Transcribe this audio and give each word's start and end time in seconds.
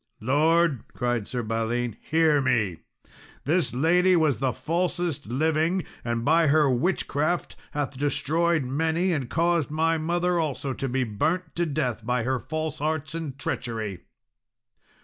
"Lord," 0.23 0.85
cried 0.95 1.27
Sir 1.27 1.43
Balin, 1.43 1.95
"hear 2.01 2.41
me; 2.41 2.77
this 3.43 3.71
lady 3.71 4.15
was 4.15 4.39
the 4.39 4.51
falsest 4.51 5.27
living, 5.27 5.83
and 6.03 6.25
by 6.25 6.47
her 6.47 6.67
witchcraft 6.67 7.55
hath 7.73 7.97
destroyed 7.99 8.63
many, 8.63 9.13
and 9.13 9.29
caused 9.29 9.69
my 9.69 9.99
mother 9.99 10.39
also 10.39 10.73
to 10.73 10.89
be 10.89 11.03
burnt 11.03 11.55
to 11.57 11.67
death 11.67 12.03
by 12.03 12.23
her 12.23 12.39
false 12.39 12.81
arts 12.81 13.13
and 13.13 13.37
treachery." 13.37 13.99